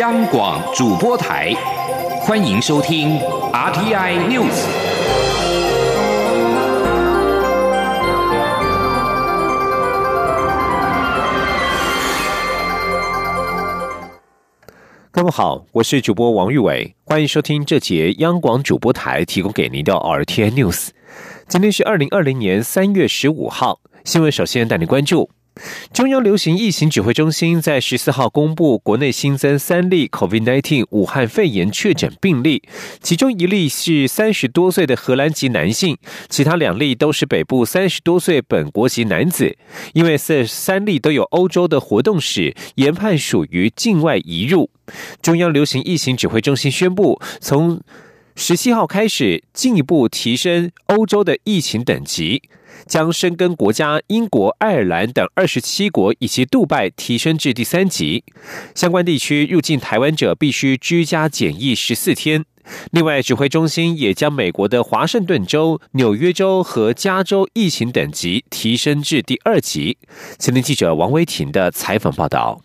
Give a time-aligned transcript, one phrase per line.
[0.00, 1.54] 央广主播台，
[2.22, 3.16] 欢迎收听
[3.52, 4.66] RTI News。
[15.12, 20.88] 各位好，我是主播王玉伟，欢迎收听这节央广主播台提供给您的 RTI News。
[21.46, 25.30] 今天是二零二零年三月十五号，新闻首先带你关注。
[25.92, 32.62] 中央流行疫情指挥中心在十四号公布，国内新增三例 COVID-19 武汉肺炎确诊病例，
[33.00, 35.96] 其中一例是三十多岁的荷兰籍男性，
[36.28, 39.56] 其他两例都是北部三十多岁本国籍男子。
[39.92, 44.70] 因为这三例都有欧洲的活动史，研判属于境外移入。
[45.22, 47.80] 中央流行疫情指挥中心宣布，从
[48.36, 52.42] 十七号开始，进一步提升欧洲的疫情等级。
[52.86, 58.24] 将申根国家英国、爱尔兰等二十七国以及杜拜提升至第三级，
[58.74, 62.44] 相关地区入境台湾者必须居家检疫十四天。
[62.90, 69.96] 另外，指挥中心也将美国的华盛顿州、纽约州和加州疫情等级提升至第二级。
[70.38, 72.60] 前天记者王威婷的采访报道。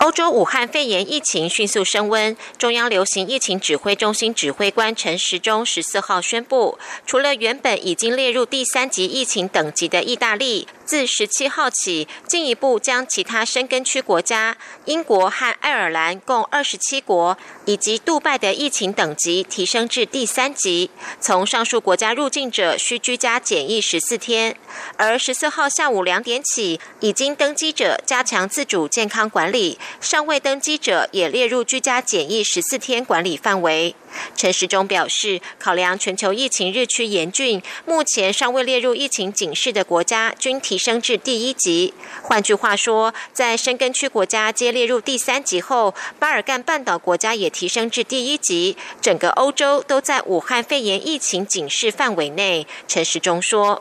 [0.00, 10.66] 欧洲武汉肺炎疫情迅速升温，中央流行疫情指挥中心指挥官陈时中十四号宣布，除了原本已经列入第三级疫情等级的意大利。
[10.84, 20.90] 自十七号起，进一步将其他深根区国家英国和爱尔兰共二十七国以及杜拜的疫情等级提升至第三级。
[21.20, 24.56] 从上述国家入境者需居家检疫十四天，
[24.96, 33.94] 而十四号下午两点起，已经登机者加强自主健康管理，尚未登机者也列入居家检疫十四天管理范围。
[34.36, 41.94] 陈时中表示，考量全球疫情日趋严峻，目前尚未列入疫情警示的国家均提提升至第一级。
[42.20, 52.66] 换句话说，在深根区国家皆列入第三级后，巴尔干半岛国家也提升至第一级，整个欧洲都在武汉肺炎疫情警示范围内。
[52.88, 53.80] 陈时中说。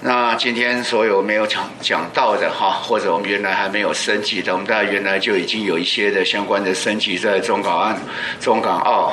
[0.00, 8.00] 那今天所有没有讲讲到的哈，或者我们原来还没有升级的，我们大家原来就已经有一些的相关的升级在中港岸、
[8.40, 9.12] 中港澳、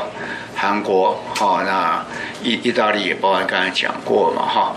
[0.55, 2.05] 韩国哈，那
[2.41, 4.75] 意意大利也包含刚才讲过嘛哈，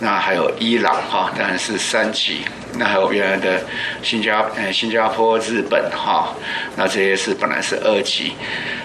[0.00, 2.42] 那还有伊朗哈，当然是三级，
[2.78, 3.64] 那还有原来的
[4.02, 6.34] 新加呃新加坡、日本哈，
[6.76, 8.34] 那这些是本来是二级，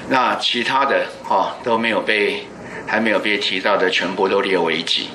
[0.09, 2.47] 那其他的哈都没有被
[2.88, 5.09] 还没有被提到的，全部都列为一级。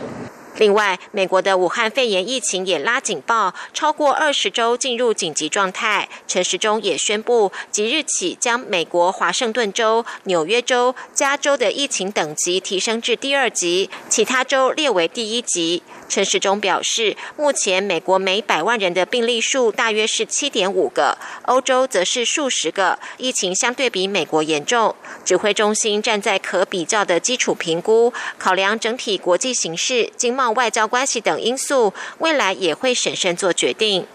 [0.59, 6.09] 另外，美国的武汉肺炎疫情也拉警报，超过二十周进入紧急状态。
[6.27, 15.83] 陈时中也宣布，即日起将美国华盛顿州、纽约州、加州的疫情等级提升至第二级，其他州列为第一级。
[16.09, 24.97] 陈时中表示，目前美国每百万人的病例数大约是七点五个，欧洲则是数十个，疫情相对比美国严重。
[25.25, 34.07] 指挥中心站在可比较的基础评估，考量整体国际形势、经贸、外交关系等因素，未来也会审慎做决定。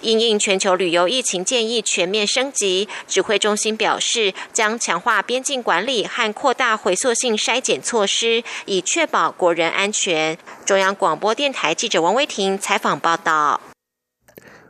[0.00, 10.36] 因应全球旅游疫情建议全面升级，指挥中心表示将强化边境管理和扩大回溯性筛检措施，以确保国人安全。
[10.64, 13.60] 中央广播电台记者王威婷采访报道。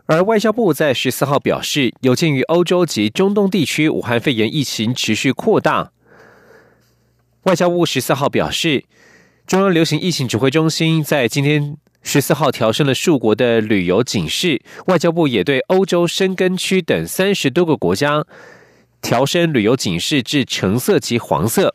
[0.04, 5.92] 而外交部在十四号表示，有鉴于欧洲及中东地区武汉肺炎疫情持续扩大，
[7.44, 8.84] 外交部十四号表示，
[9.50, 11.76] 中央流行疫情指挥中心在今天。
[12.04, 18.24] 十四号调升了数国的旅游警示，外交部也对欧洲深根区等三十多个国家
[19.02, 21.74] 调升旅游警示至橙色及黄色。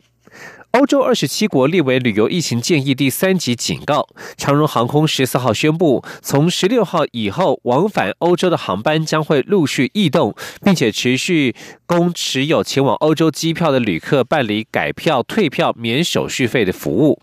[0.71, 4.07] 欧洲二十七国列为旅游疫情建议第三级警告。
[4.37, 11.53] 长荣航空十四号宣布，从十六号以后，往返欧洲的航班将会陆续异动，并且持续
[11.85, 17.19] 供持有前往欧洲机票的旅客办理改票、退票、免手续费的服务。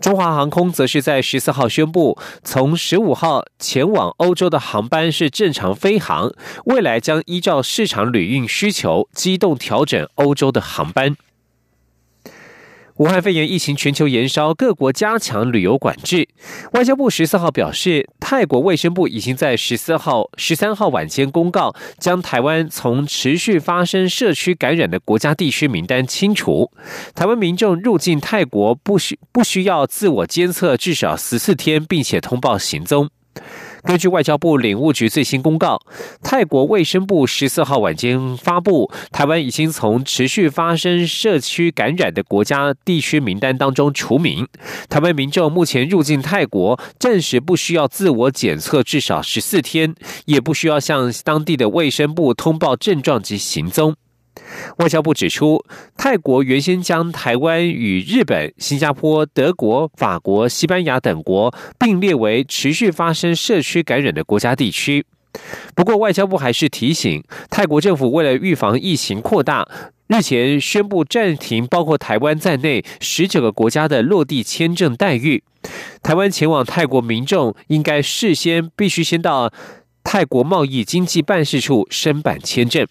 [0.00, 6.32] 中华航空则是在十四号宣布，从十五号前往欧洲的航班是正常飞航，
[6.64, 11.16] 未来将依照市场旅运需求，机动调整欧洲的航班。
[13.00, 16.28] 武汉肺炎疫情全球延烧，各国加强旅游管制。
[16.72, 26.70] 外交部十四号表示，泰国卫生部已经在十四号、十三号晚间公告，将台湾从持续发生社区感染的国家地区名单清除。
[27.14, 33.08] 台湾民众入境泰国不需不需要自我监测至少十四天，并且通报行踪。
[33.82, 35.80] 根据外交部领务局最新公告，
[36.22, 44.46] 泰国卫生部十四号晚间发布，台湾已经从持续发生社区感染的国家地区名单当中除名。
[44.90, 49.94] 台湾民众目前入境泰国，暂时不需要自我检测至少十四天，
[50.26, 53.96] 也不需要向当地的卫生部通报症状及行踪。
[54.78, 55.64] 外交部指出，
[55.96, 65.04] 泰国原先将台湾与日本、新加坡、德国、法国、西班牙等国并列为持续发生社区感染的国家地区。
[65.74, 69.68] 不过，外交部还是提醒，泰国政府为了预防疫情扩大，
[70.08, 75.44] 日前宣布暂停包括台湾在内十九个国家的落地签证待遇。
[76.02, 79.52] 台湾前往泰国民众应该事先必须先到
[80.02, 82.84] 泰国贸易经济办事处申办签证。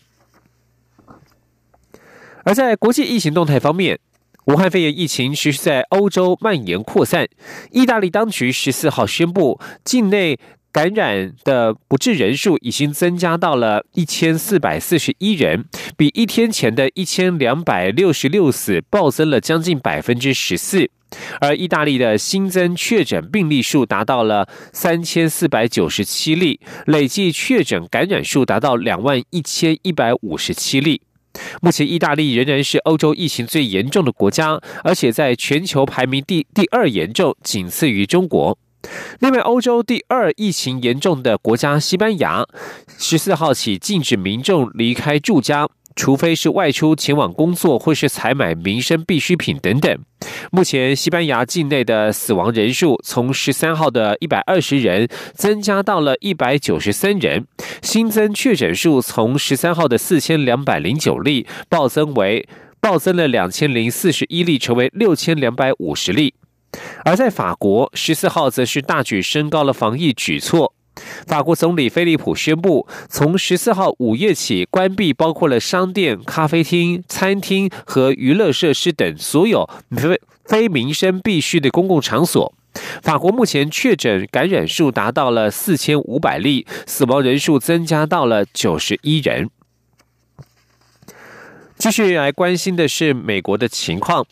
[2.44, 4.00] 而在国际疫情动态方面，
[4.46, 7.28] 武汉肺炎疫情持续在欧洲蔓延扩散。
[7.72, 10.40] 意大利当局十四号宣布，境内
[10.72, 15.66] 感染的不治人数已经增加到了一千四百四十一人，
[15.98, 20.90] 比一天前的一千两百六十六死暴增了将近百分之十四。
[21.42, 31.02] 而意大利的新增确诊病例数达到了三千四百九十七例，累计确诊感染数达到两万一千一百五十七例。
[31.62, 38.58] 目前，意大利仍然是欧洲疫情最严重的国家，而且在全球排名第第二严重，仅次于中国。
[39.20, 42.46] 另外，欧洲第二疫情严重的国家西班牙，
[42.98, 45.68] 十四号起禁止民众离开住家。
[46.00, 50.00] 除非是外出前往工作，或是采买民生必需品等等。
[50.50, 57.46] 目前，西班牙境内的死亡人数从十三号的一百二十人增加到了一百九十三人，
[57.82, 62.48] 新增确诊数从十三号的四千两百零九例暴增为
[62.80, 66.34] 暴增了两千零四十一例，成为六千两百五十例。
[67.04, 70.74] 而在法国，十四号则是大举升高了防疫举措。
[71.28, 82.54] 法国总理菲利普宣布，从十四号午夜起关闭包括了商店、咖啡厅、餐厅和娱乐设施等所有非非民生必须的公共场所。
[83.02, 89.50] 法国目前确诊感染数达到了四千五百例，死亡人数增加到了九十一人。
[91.78, 94.26] 继续来关心的是美国的情况。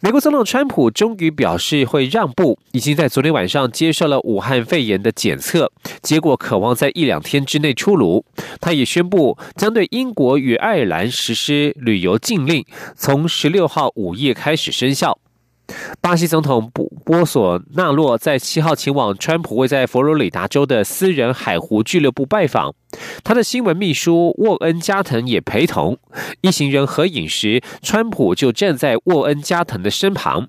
[0.00, 5.72] 美国总统川普终于表示会让步，已经在昨天晚上接受了武汉肺炎的检测，
[6.02, 8.24] 结果渴望在一两天之内出炉。
[8.60, 12.64] 他也宣布将对英国与爱尔兰实施旅游禁令，
[12.94, 15.18] 从十六号午夜开始生效。
[16.00, 22.74] 巴西总统波波索纳洛在七号前往川普位在佛罗里达州的私人海湖俱乐部拜访，
[23.22, 25.98] 他的新闻秘书沃恩加藤也陪同。
[26.40, 30.48] 一行人合影时，川普就站在沃恩加藤的身旁。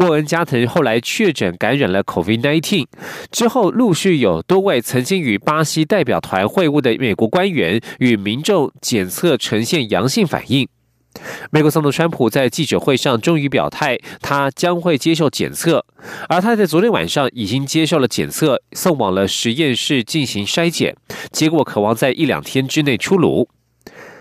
[0.00, 2.86] 沃恩加藤后来确诊感染了 COVID-19，
[3.30, 10.68] 之后陆续有多位曾经与巴西代表团会晤的美国官员与民众检测呈现阳性反应。
[11.50, 15.84] 美国总统川普在记者会上终于表态，他将会接受检测，
[16.28, 20.96] 而他在昨天晚上已经接受了检测，送往了实验室进行筛检，
[21.30, 23.48] 结果渴望在一两天之内出炉。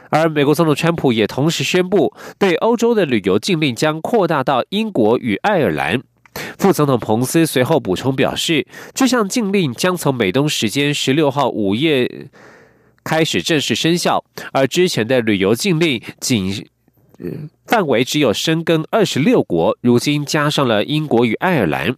[0.09, 6.01] 而美国总统川普也同时宣布，对欧洲的旅游禁令将扩大到英国与爱尔兰。
[6.59, 12.27] 副总统彭斯随后补充表示，这项禁令将从美东时间十六号午夜
[13.03, 16.67] 开始正式生效，而之前的旅游禁令仅。
[17.65, 21.95] 范围只有深耕二十六国，如今加上了英国与爱尔兰。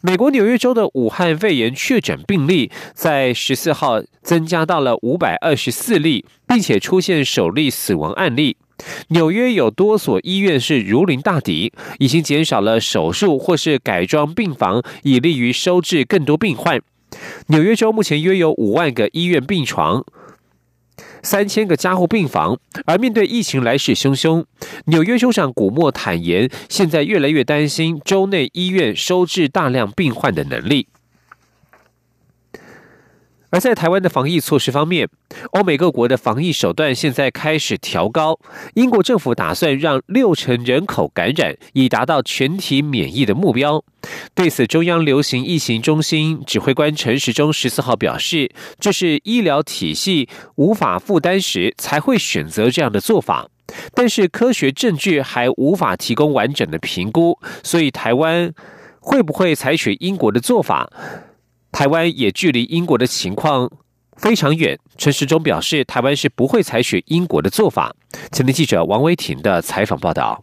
[0.00, 8.58] 美国纽约州的武汉肺炎确诊病例在十四号增加到了五百二十四例，并且出现首例死亡案例。
[9.08, 16.82] 纽约有多所医院是如临大敌，已经减少了手术或是改装病房，以利于收治更多病患。
[17.46, 20.04] 纽约州目前约有五万个医院病床。
[21.22, 24.44] 三千个加护病房，而面对疫情来势汹汹，
[24.86, 30.88] 纽约州长古默坦言，现在越来越担心州内医院收治大量病患的能力。
[33.54, 35.08] 而在台湾的防疫措施方面，
[35.52, 38.36] 欧美各国的防疫手段现在开始调高。
[38.74, 43.84] 英国政府打算让六成人口感染，以达到全体免疫的目标。
[44.34, 53.48] 对此，中央流行疫情中心指挥官陈时中十四号表示，这是医疗体系无法负担时才会选择这样的做法，
[53.94, 58.52] 但是科学证据还无法提供完整的评估，所以台湾
[58.98, 60.90] 会不会采取英国的做法？
[61.74, 63.68] 台湾也距离英国的情况
[64.16, 64.78] 非常远。
[64.96, 67.92] 陈时中表示，台湾是不会采取英国的做法。
[68.30, 70.40] 前天记者王维婷的采访报道。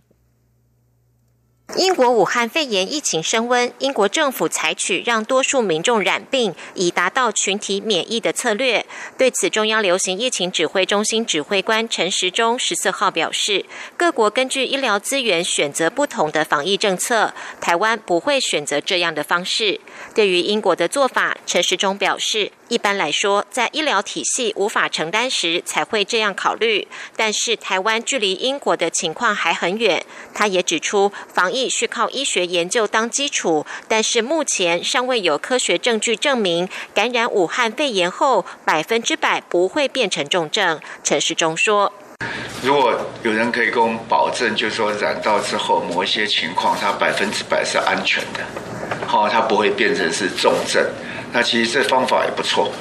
[1.77, 8.85] 英国武汉肺炎疫情升温，英国政府采取让多数民众染病，以达到群体免疫的策略。
[9.17, 19.79] 对此，中央流行疫情指挥中心指挥官陈时中十四号表示，各国根据医疗资源选择不同的防疫政策，台湾不会选择这样的方式。
[20.13, 22.51] 对于英国的做法，陈时中表示。
[22.71, 26.87] 一般来说，在医疗体系无法承担时才会这样考虑。
[27.17, 30.05] 但是台湾距离英国的情况还很远。
[30.33, 40.79] 他也指出，防疫需靠医学研究当基础，但是目前尚未有科学证据证明感染武汉肺炎后百分之百不会变成重症。
[41.03, 41.91] 陈世忠说
[42.63, 48.39] ：“如果有人可以跟我们保证，就是说染到之后某一些情况，它百分之百是安全的，
[49.05, 50.89] 好，它不会变成是重症。”
[51.31, 52.71] 那其实这方法也不错，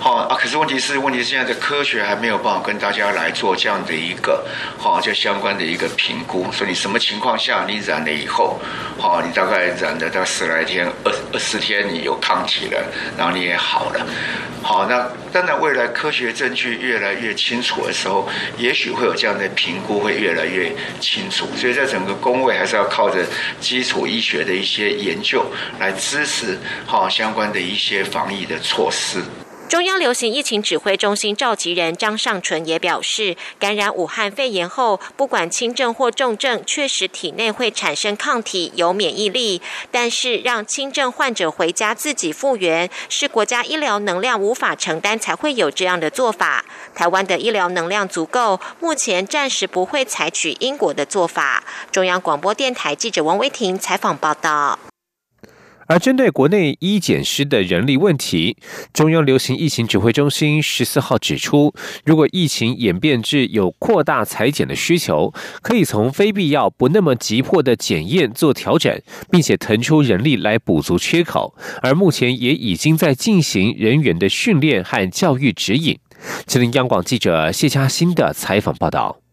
[0.00, 0.36] 好啊。
[0.38, 4.44] 可是问题是，问题是现在的科学还没有办法跟大家来做这样的一个，
[4.78, 6.46] 好，就相关的一个评估。
[6.52, 8.60] 说你什么情况下你染了以后，
[8.98, 12.84] 好，你大概染了到十来天、二二十天，你有抗体了，
[13.16, 14.06] 然后你也好了。
[14.62, 21.46] 好，那当然未来科学证据越来越清楚的时候，也许会有这样的评估会越来越清楚。
[21.56, 23.24] 所以在整个工位还是要靠着
[23.60, 25.44] 基础医学的一些研究
[25.78, 29.22] 来支持好相关的一些防疫的措施。
[29.68, 39.60] 中央流行疫情指挥中心召集人张尚淳也表示，感染武汉肺炎后，不管轻症或重症，确实体内会产生抗体，有免疫力。
[39.90, 46.64] 但是让轻症患者回家自己复原，是国家医疗能量无法承担，才会有这样的做法。
[46.94, 51.64] 台湾的医疗能量足够，目前暂时不会采取英国的做法。
[51.90, 54.78] 中央广播电台记者王威婷采访报道。
[55.86, 58.56] 而针对国内医检师的人力问题，
[58.92, 61.74] 中央流行疫情指挥中心十四号指出，
[62.04, 69.00] 如果疫情演变至有扩大裁减的需求，可以从非必要不那么急迫的检验做调整，
[69.30, 71.54] 并且腾出人力来补足缺口。
[71.82, 75.98] 而目前也已经在进行人员的训练和教育指引。
[76.46, 79.23] 吉林央广记者谢嘉欣的采访报道。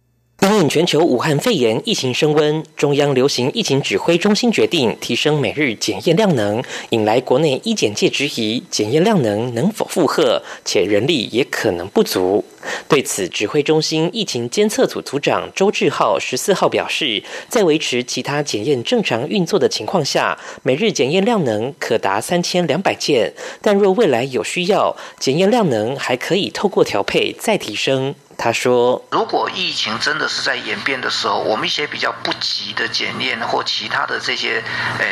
[0.42, 12.44] 因应全球武汉肺炎疫情升温，中央流行疫情指挥中心决定提升每日检验量能，引来国内医检界质疑检验量能能否负荷，且人力也可能不足。
[12.88, 23.32] 对此，指挥中心疫情监测组组长周志浩十四号表示，在维持其他检验正常运作的情况下，每日检验量能可达三千两百件，
[23.62, 28.16] 但若未来有需要，检验量能还可以透过调配再提升。
[28.44, 34.64] 他说：“如果疫情真的是在演变的时候，我们一些比较不急的检验或其他的这些，
[34.98, 35.06] 呃，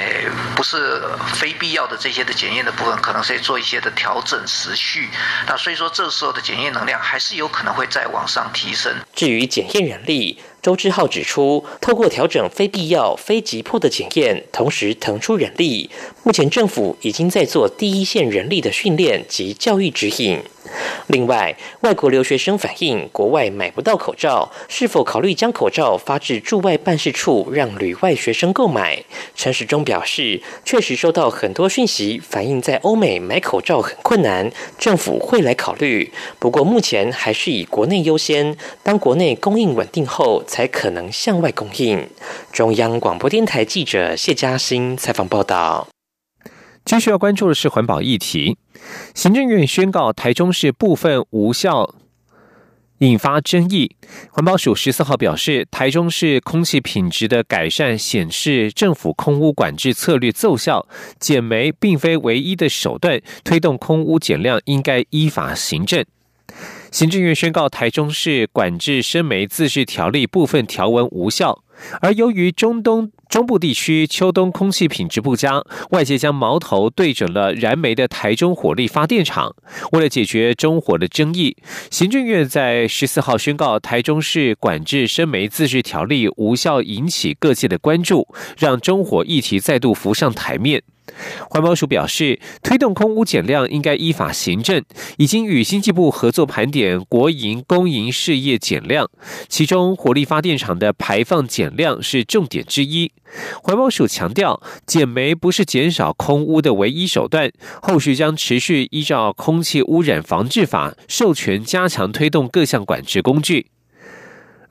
[0.55, 0.99] 不是
[1.35, 5.09] 非必要的这些的检验的部分，可能是做一些的调整时序。
[5.47, 8.91] 那所以说，这时候的检验能量还是有可能会再往上提升。
[9.13, 15.89] 至于检验人力。”周志浩指出，透过调整非必要、非急迫的检验，同时腾出人力，
[16.21, 20.43] 目前政府已经在做第一线人力的训练及教育指引。
[21.07, 29.03] 另外，外国留学生反映国外买不到口罩，是否考虑将口罩发至驻外办事处，让旅外学生购买？
[29.35, 36.11] 陈时中表示，确实收到很多讯息，反映在欧美买口罩很困难，政府会来考虑。
[36.37, 40.43] 不过目前还是以国内优先，当国内供应稳定后。
[40.47, 42.09] 才可能向外供应。
[42.51, 45.87] 中央广播电台记者谢嘉欣采访报道。
[46.89, 48.57] 继续要关注的是环保议题。
[49.13, 51.93] 行政院宣告台中市部分无效，
[52.97, 53.95] 引发争议。
[54.31, 60.87] 环保署十四号表示，台中市空气品质的改善显示政府空污管制策略奏效，
[61.19, 66.03] 减煤并非唯一的手段，推动空污减量应该依法行政。
[66.89, 71.63] 行政院宣告台中市管制生煤自治条例部分条文无效，
[72.01, 79.55] 而由于中东中部地区秋冬空气品质不佳，外界将矛头对准了燃煤的台中火力发电厂。
[79.91, 81.55] 为了解决中火的争议，
[81.91, 90.81] 行政院在十四号宣告台中市管制生煤自治条例无效，引起各界的关注，让中火议题再度浮上台面。
[91.49, 94.83] 环保署表示，推动空污减量应该依法行政，
[95.17, 99.09] 已经与经济部合作盘点国营、公营事业减量，
[99.47, 103.11] 其中火力发电厂的排放减量是重点之一。
[103.61, 113.67] 环保署强调，减煤不是减少空污的唯一手段，后续将持续依照空气污染防治法授权，加强推动各项管制工具。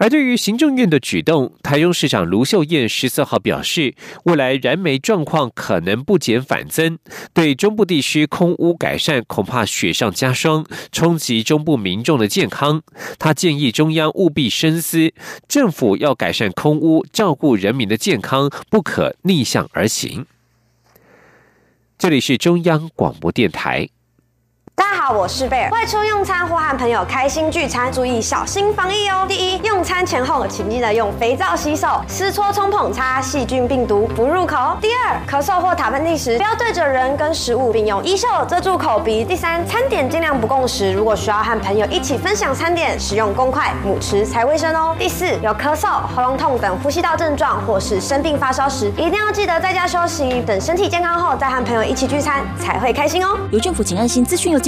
[0.00, 6.98] 而对于行政院的举动，台中市长卢秀燕十四号表示，未来燃煤状况可能不减反增，
[7.34, 12.80] 对中部地区空污改善恐怕雪上加霜，冲击中部民众的健康。
[13.18, 15.12] 他建议中央务必深思，
[15.48, 20.26] 政府要改善空污，照顾人民的健康，不可逆向而行。
[21.98, 23.88] 这里是中央广播电台。
[24.78, 25.70] 大家好，我是贝尔。
[25.70, 29.26] 外出用餐或和朋友开心聚餐，注意小心防疫哦。
[29.28, 34.76] 第一，用餐前后请记得用肥皂洗手，湿搓冲捧擦，细菌病毒不入口。
[34.80, 39.24] 第二，咳嗽或打喷嚏时，不要对着人跟食物，并用衣袖遮住口鼻。
[39.24, 44.94] 第三，餐点尽量不共食，如果需要和朋友一起分享餐点，使用公筷母匙才卫生哦。
[44.96, 53.36] 第四，有咳嗽、喉咙痛等呼吸道症状，或是生病发烧时，一定要记得在家休息，等身体健康后再和朋友一起聚餐，才会开心哦。
[53.50, 54.67] 由政府请安心资讯由。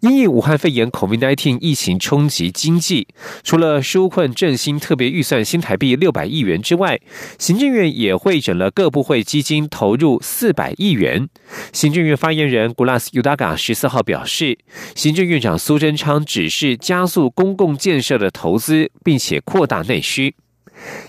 [0.00, 3.08] 因应武汉肺炎 （COVID-19） 疫情冲击经济，
[3.42, 7.00] 除了纾困振兴特别预算新台币六百亿元之外，
[7.36, 11.28] 行政院也会整了各部会基金投入四百亿元。
[11.72, 14.58] 行政院发言人 Gulas Udaga 十四号表示，
[14.94, 20.36] 行政院长苏贞昌指示加速公共建设的投资，并且扩大内需。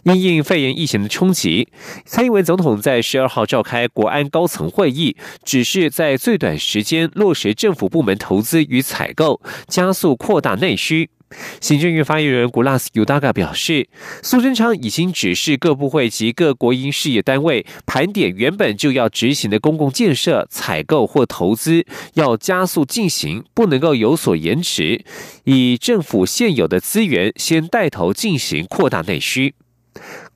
[0.04, 1.68] 因应肺炎疫情的冲击，
[2.06, 11.10] 蔡英文总统在十二号召开国安高层会议，指示在最短时间落实政府部门投资与采购，加速扩大内需。
[11.62, 13.88] 行政院发言人古拉斯尤达嘎表示，
[14.24, 25.06] 苏贞昌已经指示各部会及各国营事业单位盘点原本就要执行的公共建设采购或投资，要加速进行，不能够有所延迟，
[25.44, 29.54] 以政府现有的资源先带头进行扩大内需。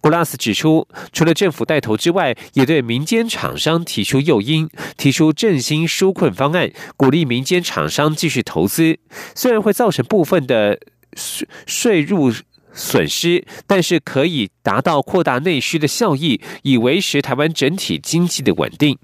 [0.03, 8.99] 古拉斯指出，除了政府带头之外，也对民间厂商提出诱因，提出振兴纾困方案，鼓励民间厂商继续投资。
[9.33, 10.77] 虽然会造成部分的
[11.15, 12.33] 税税入
[12.73, 18.97] 损失，但是可以达到扩大内需的效益，以维持台湾整体经济的稳定。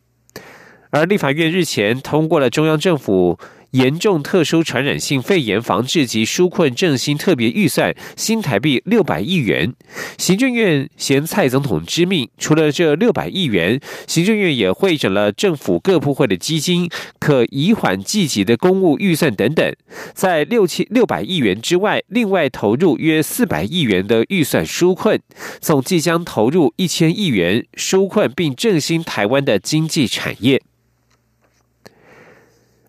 [0.90, 3.40] 而立法院日前通过了中央政府。
[3.72, 9.74] 严重特殊传染性肺炎防治及纾困振兴特别预算新台币六百亿元，
[10.18, 19.76] 行政院嫌蔡总统之命，除了这六百亿元，行政院也会整了政府各部会的基金、可移缓计急的公务预算等等，
[20.14, 25.20] 在六千六百亿元之外，另外投入约四百亿元的预算纾困，
[25.60, 30.62] 总计将投入一千亿元纾困并振兴台湾的经济产业。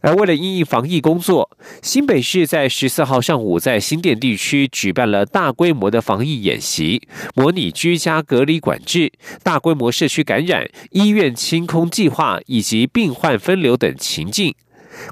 [0.01, 1.51] 而为了应应防疫工作，
[1.83, 7.03] 新北市在十四号上午在新店地区举办了大规模的防疫演习，
[7.35, 14.55] 模拟居家隔离管制、大规模社区感染、医院清空计划以及病患分流等情境。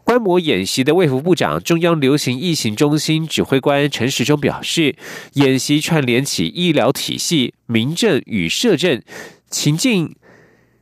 [0.05, 4.97] 观摩演习的卫福部长、中央流行疫情中心指挥官陈时中表示，
[5.35, 9.01] 演习串联起医疗体系、民政与社政
[9.51, 10.15] 情境。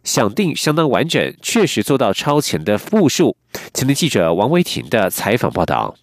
[0.07, 3.37] 想定相当完整，确实做到超前的复述。
[3.75, 5.97] 前天记者王维婷的采访报道。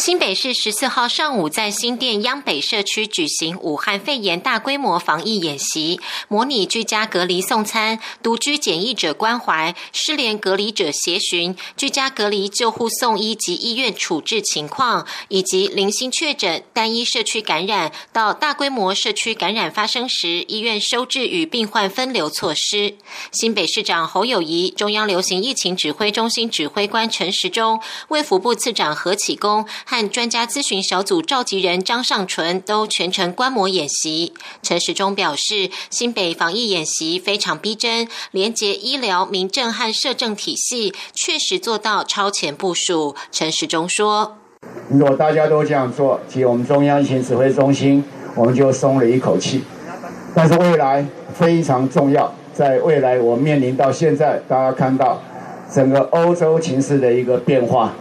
[0.00, 22.94] 新北市十四号上午在新店央北社区举行武汉肺炎大规模防疫演习，模拟居家隔离送餐、独居检疫者关怀、失联隔离者协寻、居家隔离救护送医及医院处置情况，以及零星确诊、单一社区感染到大规模社区感染发生时，医院收治与病患分流措施。
[23.32, 29.66] 新北市长侯友谊、中央流行疫情指挥中心指挥官陈时中、卫福部次长何启功。
[29.90, 34.32] 和专家咨询小组召集人张尚纯都全程观摩演习。
[34.62, 43.16] 陈时中表示，新北防疫演习非常逼真，连结医疗、民政和社政体系，确实做到超前部署。
[43.32, 44.36] 陈时中说
[44.88, 48.04] ：“如果大家都这样做，其实我们中央疫情指挥中心
[48.36, 49.64] 我们就松了一口气。
[50.32, 55.20] 但是未来非常重要，在未来我面临到现在，大家看到
[55.68, 57.92] 整个欧洲情势的一个变化。”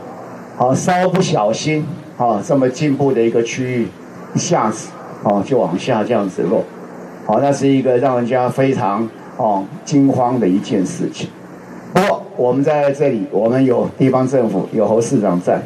[0.59, 1.85] 好，稍不小心，
[2.17, 3.87] 好，这么进步的一个区域，
[4.33, 4.89] 一下子，
[5.23, 6.61] 啊，就往下这样子落，
[7.25, 11.29] 好，那是一个让人家非常哦惊慌的一件事情。
[11.93, 15.61] 不过我们在这里，我们有地方政府，有侯市长在，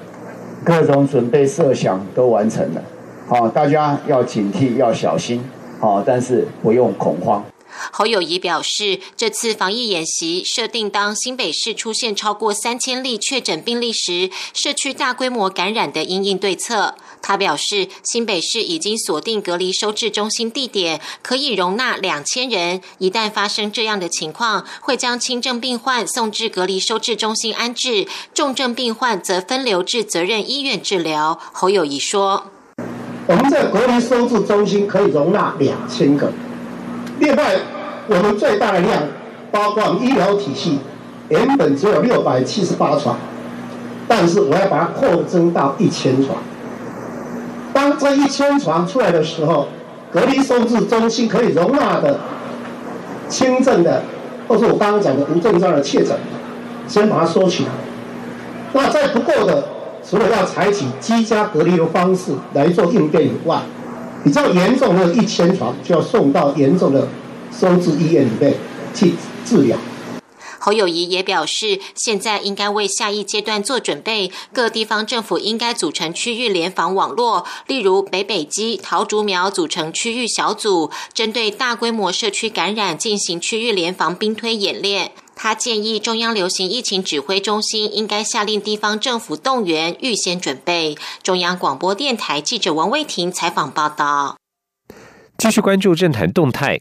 [0.63, 2.81] 各种准备设想都完成了，
[3.27, 5.43] 好，大家要警惕，要小心，
[5.79, 7.43] 好，但是不用恐慌。
[7.91, 16.95] 侯友谊表示，这次防疫演习设定，当新北市出现超过三千例确诊病例时，社区大规模感染的应应对策。
[17.21, 22.81] 他表示，新北市已经锁定隔离收治中心地点，可以容纳两千人。
[22.97, 31.39] 一旦发生这样的情况，会将轻症病患送至隔离收治中心安置，重症病患则分流至责任医院治疗。
[31.53, 32.51] 侯友谊说
[33.27, 36.31] ：“我们在隔离收治中心可以容纳两千个。
[37.23, 37.55] 另外，
[38.07, 39.01] 我们最大的量，
[39.49, 40.79] 包括医疗体系，
[41.29, 43.15] 原本只有六百七十八床，
[44.09, 46.37] 但是我要把它扩增到一千床。
[47.71, 49.67] 当这一千床出来的时候，
[50.11, 52.19] 隔离收治中心可以容纳的
[53.29, 54.03] 轻症的，
[54.49, 56.17] 或是我刚刚讲的无症状的确诊，
[56.89, 57.69] 先把它收起来。
[58.73, 59.63] 那再不够的，
[60.05, 63.59] 除了要采取居家隔离的方式来做应变以外，
[64.23, 67.07] 比较严重的一千床就要送到严重的
[67.51, 68.53] 收治医院里面
[68.93, 69.13] 去
[69.45, 69.77] 治疗。
[70.59, 85.11] 侯友谊也表示，现在应该为下一阶段做准备，各地方政府应该组成区域联防网络，例如北北基、桃竹苗组成区域小组，针对大规模社区感染进行区域联防兵推演练。
[85.43, 90.97] 他建议中央流行疫情指挥中心应该下令地方政府动员，预先准备。
[91.21, 94.37] 中央广播电台记者王卫婷采访报道。
[95.37, 96.79] 继续关注政坛动态。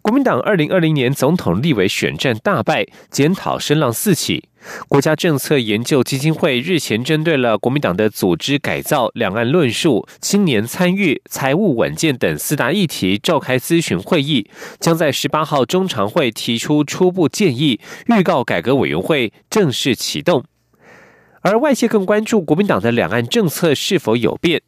[0.00, 4.48] 国民党二零二零年总统立委选战大败，检讨声浪四起。
[4.88, 20.44] 国家政策研究基金会日前针对了国民党的组织改造、两岸论述、青年参与、财务稳健等四大议题召开咨询会议，将在十八号中常会提出初步建议，预告改革委员会正式启动。
[21.42, 24.62] 而外界更关注国民党的两岸政策是否有变。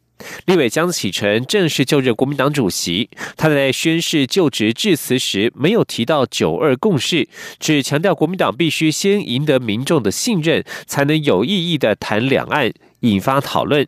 [0.45, 7.27] 立委江启臣正式就任国民党主席，他在宣誓就职致辞时没有提到九二共识，
[7.59, 12.71] 只强调国民党必须先赢得民众的信任，才能有意义的谈两岸。
[13.01, 13.87] 引发讨论，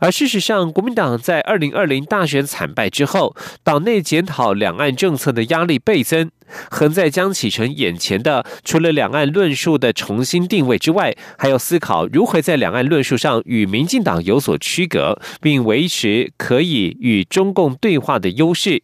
[0.00, 6.30] 而事实上，国民党在二零二零大选惨败之后，党内检讨两岸政策的压力倍增。
[6.68, 18.82] 横在江启臣眼前的，除了两岸论述的重新定位之外，还要思考如何在两岸论述上与民进党有所区隔，并维持可以与中共对话的优势，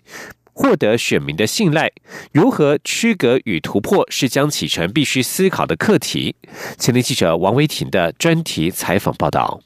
[0.52, 1.90] 获得选民的信赖。
[2.32, 6.36] 如何区隔与突破，是江启臣必须思考的课题。
[6.78, 9.65] 前天记者王维婷的专题采访报道。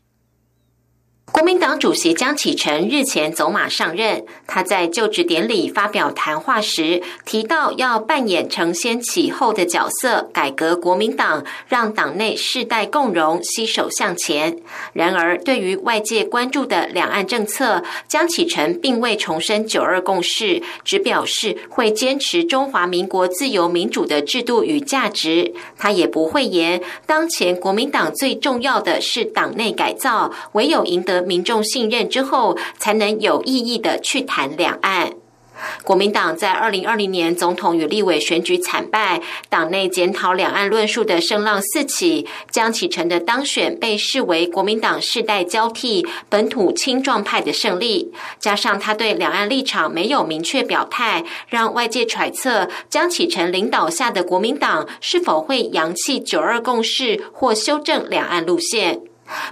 [1.32, 14.58] 国民党主席江启臣日前走马上任，他在就职典礼发表谈话时提到，要扮演承先启后的角色，改革国民党，让党内世代共荣，携手向前。
[14.92, 25.54] 然而，对于外界关注的两岸政策，江启臣并未重申九二共识，只表示会坚持中华民国自由民主的制度与价值。
[25.78, 31.19] 他也不会言，当前国民党最重要的是党内改造，唯有赢得。
[31.22, 35.12] 民众信任之后，才能有意义的去谈两岸。
[35.84, 42.26] 国民党在二零二零年总统与立委选举惨败，党内检讨两岸论述的声浪四起。
[42.50, 59.02] 江启臣的当选被视为国民党世代交替、本土青壮派的胜利，加上他对两岸立场没有明确表态，让外界揣测江启臣领导下的国民党是否会扬弃九二共识或修正两岸路线。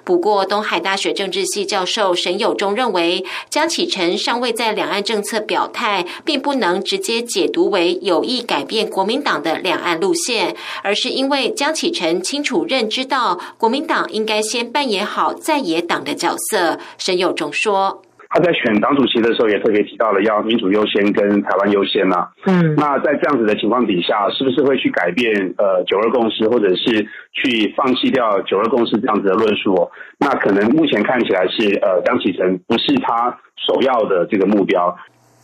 [0.05, 16.79] 不过，东海大学政治系教授沈友忠认为，江启臣尚未在两岸政策表态，并不能直接解读为有意改变国民党的两岸路线，而是因为江启臣清楚认知到，国民党应该先扮演好在野党的角色。
[16.97, 18.03] 沈友忠说。
[18.31, 22.29] 他在选党主席的时候也特别提到了要民主优先跟台湾优先嘛。
[22.47, 29.91] 嗯，那在这样子的情况底下，是不是会去改变呃九二共识，或者是去放弃掉九二共识这样子的论述？
[30.19, 34.95] 那可能目前看起来是呃江启臣不是他首要的这个目标。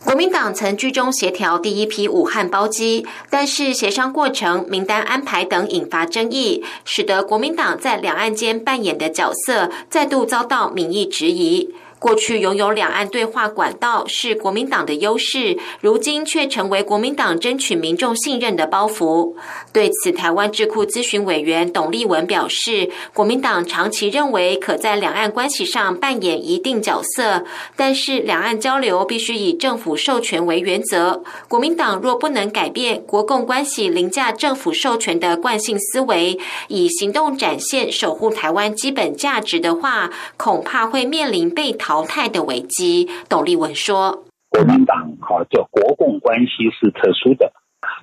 [0.03, 11.73] 国民党曾居中协调第一批武汉包机，但是协商过程、名单安排等引发争议，使得国民党在两岸间扮演的角色再度遭到民意质疑。
[12.05, 19.33] 过去拥有两岸对话管道是国民党的优势，如今却成为国民党争取民众信任的包袱。
[19.73, 27.43] 对此，台湾智库咨询委员董立文表示，国民党长期认为可在两岸关系上扮演一定角色，
[27.75, 31.23] 但是两岸交流必须以政府授权为原则。
[31.47, 36.37] 国民党若不能改变国共关系凌驾政府授权的惯性思维，
[36.67, 41.94] 以行动展现守护台湾基本价值的话，恐怕会面临被淘。
[41.95, 47.53] 淘汰的危机，董立文说：“国民党哈，就国共关系是特殊的，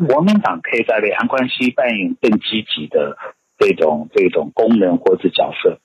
[0.08, 3.18] 国民党可以在两岸关系扮演更积极的
[3.58, 5.76] 这种这种功能或者角色。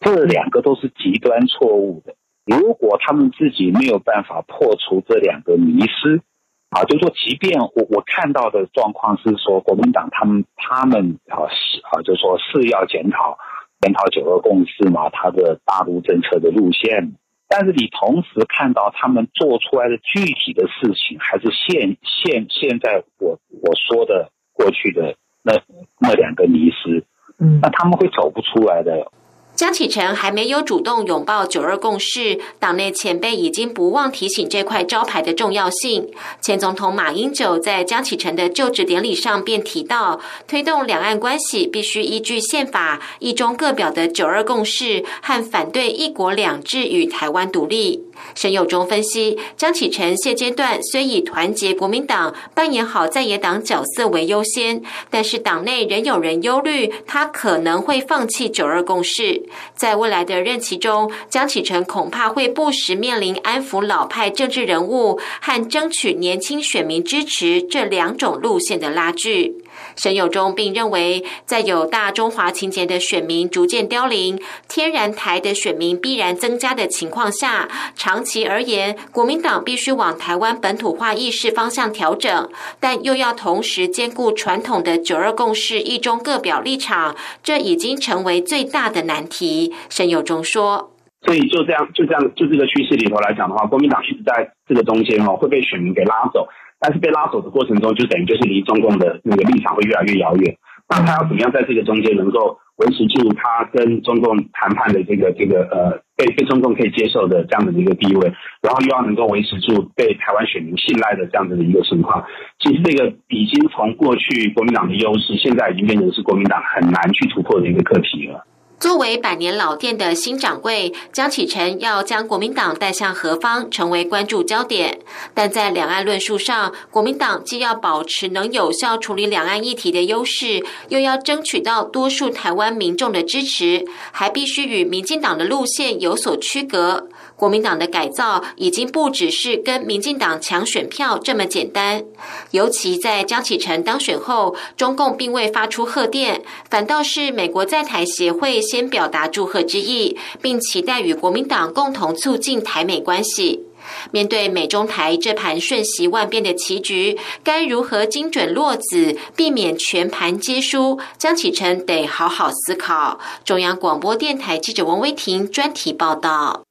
[0.00, 2.16] 这两个都是极端错误的。
[2.46, 6.22] 如果他们自己没有办法破除这两个迷失，
[6.70, 13.38] 啊，就是说，即便我我看到的状况是说，国民党他们他们啊是啊，就是说是要检讨
[13.82, 17.14] 检讨九二共识嘛，他的大陆政策的路线。
[17.48, 25.52] 但是你同时看到他们做出来的具体的事情，还是现现现在我我说的过去的那
[26.00, 27.04] 那两个迷失，
[27.38, 29.10] 嗯，那他们会走不出来的。
[29.56, 36.10] 江启臣还没有主动拥抱九二共识，党内前辈已经不忘提醒这块招牌的重要性。
[36.42, 48.05] 前总统马英九在江启臣的就职典礼上便提到，推动两岸关系必须依据宪法一中各表的九二共识和反对一国两制与台湾独立。
[48.34, 59.42] 沈友忠分析，江启臣现阶段虽以团结国民党、扮演好在野党角色为优先，但是党内仍有人忧虑他可能会放弃九二共识。
[59.74, 69.56] 在未来的任期中，江启臣恐怕会不时面临安抚老派政治人物和争取年轻选民支持这两种路线的拉锯。
[69.96, 89.74] 沈友忠并认为，在有大中华情节的选民逐渐凋零、天然台的选民必然增加的情况下，长期而言，国民党必须往台湾本土化意识方向调整，但又要同时兼顾传统的九二共识、一中各表立场，这已经成为最大的难题。
[89.88, 90.92] 沈友忠说
[91.24, 96.46] ：“所以就这样，就这样，就这个趋势里头来讲的话，国民党一直在这个中间哦，会被选民给拉走。”
[96.86, 100.56] 但是被拉走的过程中，就等于就是离中共的那个立场会越来越遥远。
[100.88, 112.24] 那他要怎么样在这个中间能够维持住他跟中共谈判的这个这个呃被被中共可以接受的这样的一个地位，然后又要能够维持住被台湾选民信赖的这样子的一个情况，
[112.60, 118.46] 其实这个已经从过去国民党的优势，现在已经变成是国民党很难去突破的一个课题了。
[118.78, 125.00] 作为百年老店的新掌柜，江启臣要将国民党带向何方，成为关注焦点。
[125.32, 137.08] 但在两岸论述上，国民党既要保持能有效处理两岸议题的优势，又要争取到多数台湾民众的支持，还必须与民进党的路线有所区隔。
[137.36, 142.02] 国民党的改造已经不只是跟民进党抢选票这么简单，
[142.50, 153.62] 尤其在江启臣当选后，中共并未发出贺电，反倒是美国在台协会先表达祝贺之意，并期待与国民党共同促进台美关系。
[154.10, 160.98] 面对美中台这盘瞬息万变的棋局，该如何精准落子，避免全盘皆输？
[161.18, 163.20] 江启臣得好好思考。
[163.44, 166.65] 中央广播电台记者王威婷专题报道。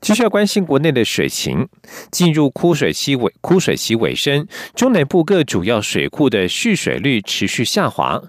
[0.00, 1.68] 继续要关心国内的水情，
[2.10, 8.22] 进入枯水期尾，枯水期尾声，中南部各主要水库的蓄水率持续下滑。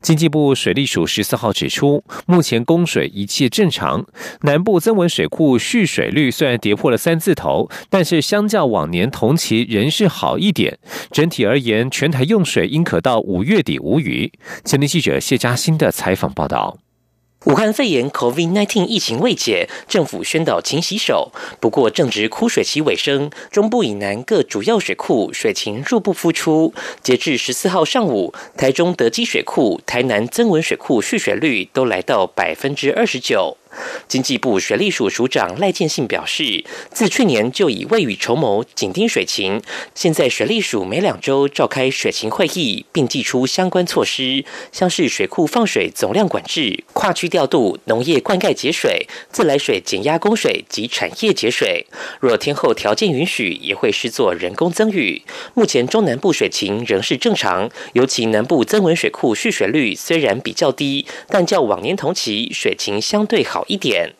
[0.00, 4.06] 经济部水利署十四号指出，目前供水一切正常。
[4.42, 10.78] 南部增文水库蓄水率虽然跌破了三字头，但是相较往年同期仍是好一点。
[11.10, 14.32] 整体而言，全台用水应可到五月底无虞。
[14.64, 16.85] 前天记者谢嘉欣的采访报道。
[17.46, 21.30] 武汉肺炎 （COVID-19） 疫情未解，政府宣导勤洗手。
[21.60, 26.74] 不过正值枯水期尾声，中部以南各主要水库水情入不敷出。
[27.00, 33.56] 截至十四号上午，台中德基水库、台南增文水库蓄水率都来到百分之二十九。
[34.08, 39.60] 经济部水利署署长赖建信表示，自去年就已未雨绸缪，紧盯水情。
[39.94, 51.86] 现在水利署每两周召开水情会议，并寄出相关措施，像是水库放水总量管制、跨区调度、农业灌溉节水、自来水减压供水及产业节水。
[52.20, 55.22] 若天候条件允许，也会施作人工增雨。
[55.54, 63.65] 目前中南部水情仍是正常，尤其南部增文水库蓄水率虽然比较低，但较往年同期水情相对好。
[63.66, 64.12] 一点，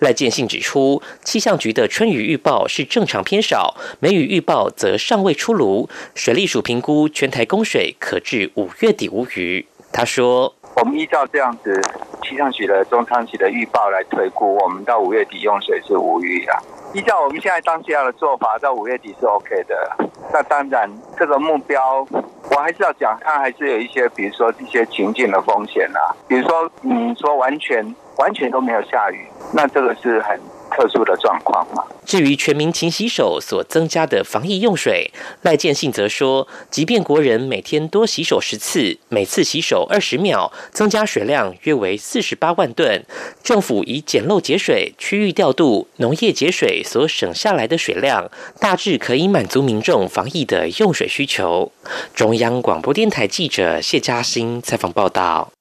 [0.00, 5.88] 赖建信指出，气象局的春雨预报是正常偏少，梅雨预报则尚未出炉。
[6.14, 9.66] 水利署评估全台供水可至五月底无虞。
[9.92, 11.80] 他说：“我们依照这样子
[12.22, 16.58] 气象局的中长期的预报来推估，我们到五月底用水是无虞啊。
[16.92, 19.96] 依照我们现在当下的做法，到五月底是 OK 的。
[20.32, 22.04] 那当然，这个目标
[22.50, 30.38] 我还是要讲，它还是有一些，比如说一些情境的风险啊，比如说嗯说完全。”完全都没有下雨，那这个是很
[30.70, 31.84] 特殊的状况嘛。
[32.04, 35.10] 至于全民勤洗手所增加的防疫用水，
[35.42, 43.02] 赖建信则说，即便国人每天多洗手十次，每次洗手二十秒，增加水量约为四十八万吨。
[43.42, 51.72] 政府以简陋节水、区域调度、农业节水所省下来的水量，大致可以满足民众防疫的用水需求。
[52.14, 55.53] 中央广播电台记者谢嘉欣采访报道。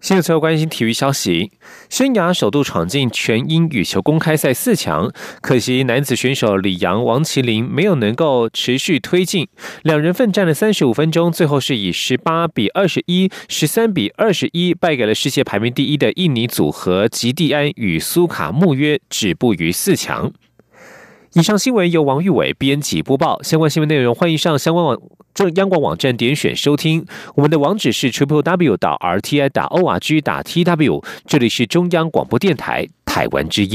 [0.00, 1.50] 现在最后关心体育消息，
[1.88, 9.48] 生涯首度闯进全英羽球公开赛四强，可惜男子选手李阳、王麒麟没有能够持续推进，
[9.82, 20.32] 两人奋战了三十五分钟，最后是以十八比二十一、十三比二十一败给了世界排名第一的印尼组合吉蒂安与苏卡穆约，止步于四强。
[21.36, 24.98] 以上新闻由王玉伟编辑播报，相关新闻内容欢迎上相关网。
[25.34, 33.74] 这央广网站点选收听，我们的网址是 triple w 打 r t i 打 o r g 打 t w，这里是中央广播电台台湾之音。